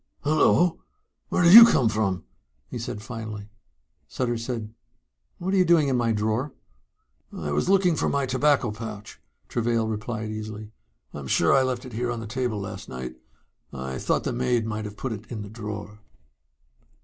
"Hullo. 0.23 0.79
Where 1.29 1.43
did 1.43 1.53
you 1.53 1.63
come 1.63 1.87
from?" 1.87 2.23
he 2.71 2.79
said 2.79 3.03
finally. 3.03 3.51
Sutter 4.07 4.35
said, 4.35 4.73
"What 5.37 5.53
are 5.53 5.57
you 5.57 5.63
doing 5.63 5.89
in 5.89 5.95
my 5.95 6.11
drawer?" 6.11 6.53
"I 7.31 7.51
was 7.51 7.69
looking 7.69 7.95
for 7.95 8.09
my 8.09 8.25
tobacco 8.25 8.71
pouch," 8.71 9.21
Travail 9.47 9.87
replied 9.87 10.31
easily. 10.31 10.71
"I'm 11.13 11.27
sure 11.27 11.53
I 11.53 11.61
left 11.61 11.85
it 11.85 11.93
here 11.93 12.09
on 12.09 12.19
the 12.19 12.25
table 12.25 12.59
last 12.59 12.89
night. 12.89 13.17
I 13.71 13.99
thought 13.99 14.23
the 14.23 14.33
maid 14.33 14.65
might 14.65 14.85
have 14.85 14.97
put 14.97 15.11
it 15.13 15.29
in 15.31 15.43
the 15.43 15.49
drawer." 15.49 15.99